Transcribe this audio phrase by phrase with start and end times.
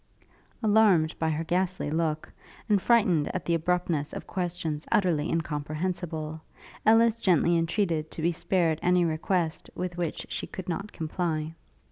[0.63, 2.31] Alarmed by her ghastly look,
[2.67, 6.41] and frightened at the abruptness of questions utterly incomprehensible,
[6.87, 11.53] Ellis gently entreated to be spared any request with which she could not comply.